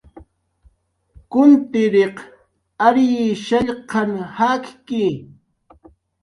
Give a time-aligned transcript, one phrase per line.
[1.31, 2.17] Kuntiriq
[2.85, 3.07] ary
[3.45, 5.05] shallqan jakki